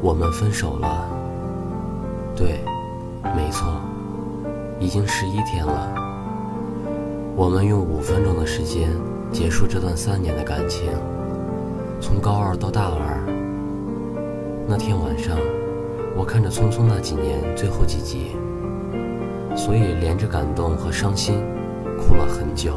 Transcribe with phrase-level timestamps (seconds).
[0.00, 1.08] 我们分手了。
[2.36, 2.60] 对，
[3.34, 3.66] 没错，
[4.78, 5.92] 已经十一天了。
[7.34, 8.90] 我们用五分钟的时间
[9.32, 10.88] 结束这段三年的感情，
[12.00, 13.22] 从高二到大二。
[14.68, 15.36] 那天晚上，
[16.16, 18.36] 我看着《匆匆那几年》最后几集，
[19.56, 21.40] 所以连着感动和伤心，
[21.96, 22.72] 哭了很久。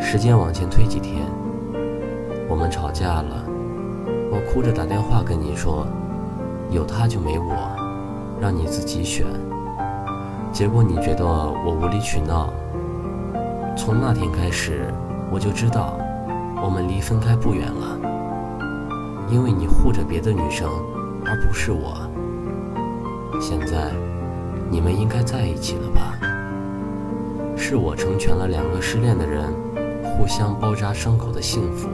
[0.00, 1.26] 时间往前推几天，
[2.48, 3.44] 我们吵架了，
[4.38, 5.84] 我哭着打电话跟你说，
[6.70, 7.76] 有他就没我。
[8.40, 9.26] 让你自己选，
[10.52, 12.48] 结果你觉得我无理取闹。
[13.76, 14.94] 从那天开始，
[15.32, 15.98] 我就知道
[16.62, 17.98] 我们离分开不远了，
[19.28, 20.70] 因为你护着别的女生，
[21.26, 22.08] 而不是我。
[23.40, 23.90] 现在
[24.70, 26.14] 你们应该在一起了吧？
[27.56, 29.52] 是我成全了两个失恋的人
[30.04, 31.88] 互相包扎伤口的幸福。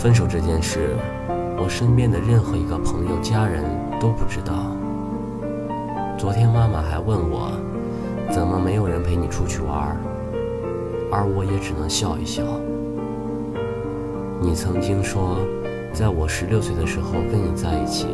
[0.00, 0.96] 分手这件事。
[1.58, 3.62] 我身边的任何一个朋友、家人
[4.00, 4.74] 都不知道。
[6.16, 7.52] 昨天妈妈还问我，
[8.30, 9.94] 怎么没有人陪你出去玩？
[11.12, 12.42] 而我也只能笑一笑。
[14.40, 15.36] 你曾经说，
[15.92, 18.06] 在我十六岁的时候跟你在一起，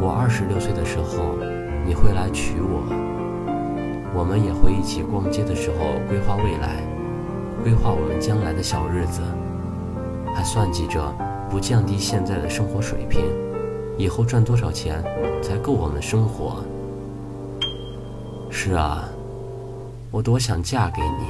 [0.00, 1.38] 我二十六岁的时候
[1.86, 2.82] 你会来娶我，
[4.12, 6.82] 我们也会一起逛街的时候规划未来，
[7.62, 9.22] 规划我们将来的小日子，
[10.36, 11.02] 还算计着。
[11.48, 13.24] 不降低现在的生活水平，
[13.96, 15.00] 以后赚多少钱
[15.40, 16.56] 才够我们生活？
[18.50, 19.08] 是啊，
[20.10, 21.24] 我多想嫁给你。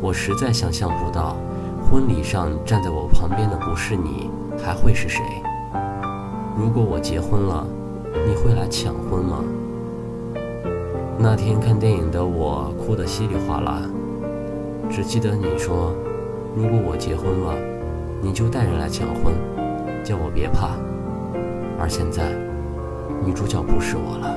[0.00, 1.36] 我实在想象不到，
[1.84, 5.22] 婚礼上站在我旁边的不是你，还会是谁？
[6.58, 7.66] 如果我结婚了，
[8.26, 9.44] 你会来抢婚吗？
[11.18, 13.82] 那天看电影的我哭得稀里哗啦，
[14.90, 15.94] 只记得你说，
[16.56, 17.75] 如果我结婚了。
[18.22, 19.34] 你就带人来抢婚，
[20.04, 20.70] 叫我别怕。
[21.78, 22.32] 而现在，
[23.24, 24.34] 女主角不是我了。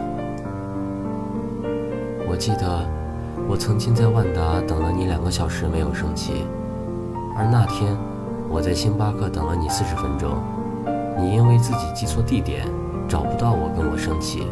[2.30, 2.86] 我记得，
[3.48, 6.46] 我曾经在万达等了你两个小时没有生气，
[7.36, 7.98] 而那天
[8.50, 10.38] 我在星巴克等了你四十分钟，
[11.18, 12.68] 你因为自己记错地点，
[13.08, 14.46] 找不到我跟我生气。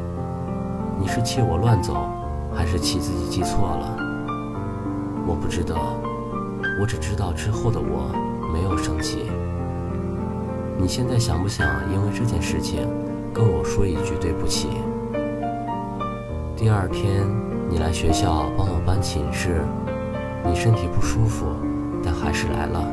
[0.99, 2.09] 你是气我乱走，
[2.53, 3.97] 还是气自己记错了？
[5.27, 5.93] 我不知道，
[6.81, 8.09] 我只知道之后的我。
[8.51, 9.29] 没有生气。
[10.79, 12.87] 你现在想不想因为这件事情
[13.33, 14.67] 跟我说一句对不起？
[16.55, 17.25] 第二天
[17.69, 19.61] 你来学校帮我搬寝室，
[20.45, 21.45] 你身体不舒服，
[22.03, 22.83] 但还是来了，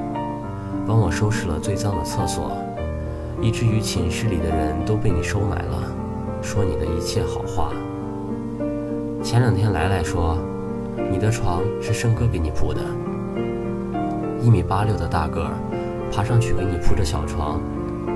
[0.87, 2.53] 帮我收拾了最脏的厕所，
[3.41, 5.83] 以至于寝室里的人都被你收买了，
[6.43, 7.73] 说你的一切好话。
[9.23, 10.37] 前两天来来说，
[11.11, 12.81] 你的床是胜哥给你铺的。
[14.45, 15.55] 一米八六的大个儿，
[16.13, 17.59] 爬上去给你铺着小床，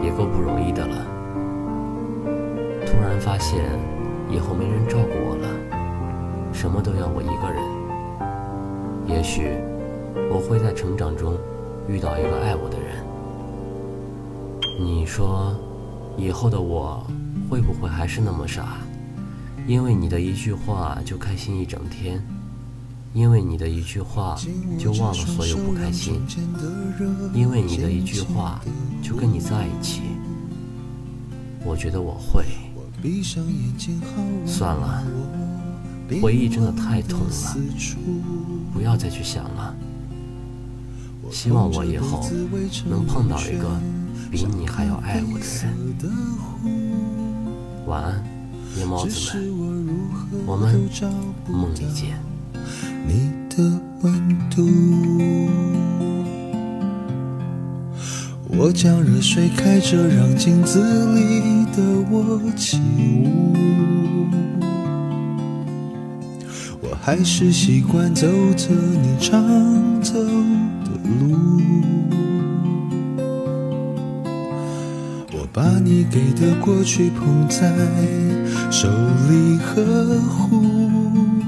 [0.02, 0.94] 也够不容易的了。
[2.84, 3.64] 突然发现，
[4.30, 5.48] 以后没人照顾我了，
[6.52, 7.62] 什么都要我一个人。
[9.06, 9.56] 也许，
[10.30, 11.32] 我会在成长中
[11.88, 13.02] 遇到一个爱我的人。
[14.78, 15.56] 你说，
[16.18, 17.02] 以后的我
[17.48, 18.76] 会不会还是那么傻？
[19.66, 22.22] 因为你的一句话就开心一整天。
[23.14, 24.36] 因为你的一句话，
[24.78, 26.14] 就忘了所有不开心；
[27.34, 28.60] 因为你的一句话，
[29.02, 30.02] 就跟你在一起。
[31.64, 32.44] 我觉得我会。
[34.44, 35.04] 算了，
[36.20, 37.56] 回忆真的太痛了，
[38.72, 39.72] 不要再去想了。
[41.30, 42.28] 希望我以后
[42.88, 43.80] 能碰到一个
[44.32, 45.72] 比你还要爱我的人。
[47.86, 48.24] 晚安，
[48.76, 50.90] 夜猫子们，我们
[51.46, 52.20] 梦里见。
[53.08, 54.68] 你的温度，
[58.50, 60.78] 我将热水开着，让镜子
[61.14, 62.78] 里的我起
[63.24, 63.56] 舞。
[66.82, 69.42] 我还是习惯走着你常
[70.02, 71.38] 走的路，
[75.32, 77.72] 我把你给的过去捧在
[78.70, 78.86] 手
[79.30, 81.47] 里呵护。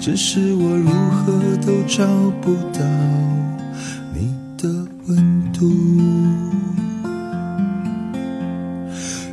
[0.00, 2.06] 只是我如何都找
[2.40, 2.80] 不到
[4.14, 4.66] 你的
[5.06, 5.70] 温度。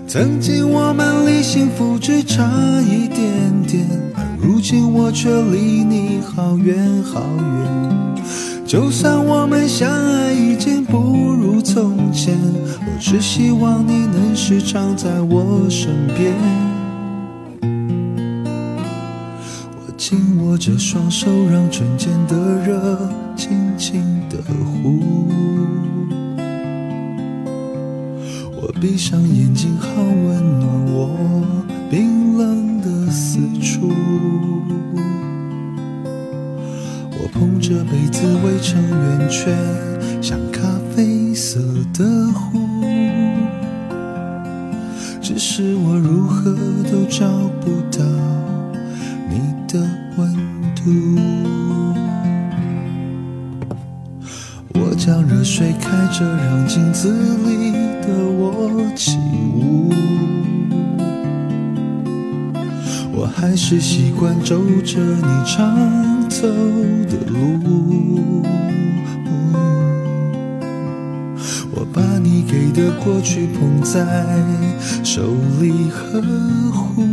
[0.05, 2.43] 曾经我们离幸福只差
[2.81, 3.21] 一点
[3.65, 8.23] 点，而如今我却离你好远好远。
[8.65, 16.76] 就算我们相爱已经不如从前，我只希望你能时常在我身边。
[20.57, 25.27] 握着双手，让唇间的热轻轻的呼。
[28.55, 31.45] 我闭上眼睛，好温暖我
[31.91, 33.91] 冰冷的四处。
[37.11, 39.55] 我捧着杯子围成圆圈，
[40.23, 40.63] 像咖
[40.95, 41.59] 啡色
[41.93, 42.57] 的湖。
[45.21, 46.51] 只是我如何
[46.91, 47.27] 都找
[47.61, 48.03] 不到
[49.29, 49.39] 你
[49.71, 49.87] 的
[50.17, 50.46] 温。
[54.73, 57.11] 我将热水开着，让镜子
[57.45, 59.91] 里的我起舞。
[63.13, 64.55] 我还是习惯走
[64.85, 68.43] 着你常走的路。
[71.71, 74.05] 我把你给的过去捧在
[75.03, 75.21] 手
[75.59, 76.21] 里呵
[76.71, 77.06] 护，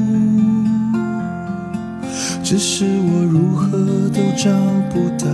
[2.57, 3.69] 只是我如何
[4.11, 4.49] 都找
[4.89, 5.27] 不到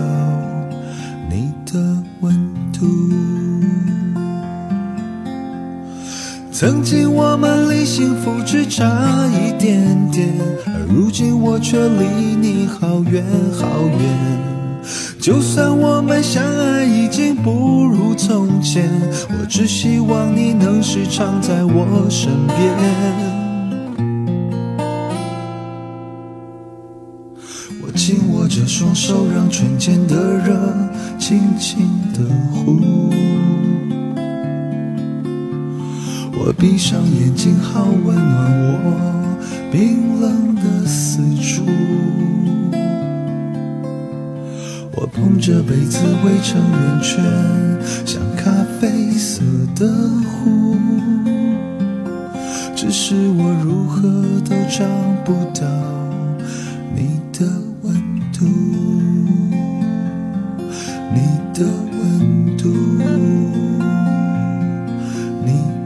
[1.28, 1.78] 你的
[2.22, 2.34] 温
[2.72, 2.87] 度。
[6.50, 10.31] 曾经我们离幸福只差一点点，
[10.67, 13.22] 而如今我却离你好远
[13.52, 14.81] 好远。
[15.20, 18.90] 就算我们相爱已经不如从前，
[19.28, 23.50] 我只希望你能时常在我身边。
[28.60, 30.54] 着双手，让唇间的热
[31.18, 32.20] 轻轻的
[32.52, 33.10] 呼。
[36.32, 39.36] 我闭上眼睛，好温暖我
[39.72, 41.64] 冰冷的四处。
[44.94, 47.24] 我捧着杯子围成圆圈，
[48.04, 49.42] 像咖啡色
[49.74, 49.88] 的
[50.22, 50.76] 湖。
[52.76, 54.02] 只是我如何
[54.40, 54.84] 都找
[55.24, 55.66] 不到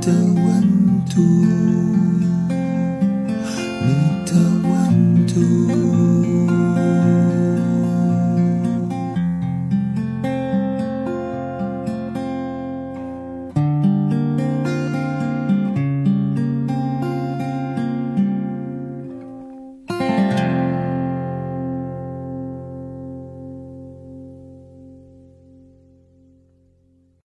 [0.05, 2.04] 的温度。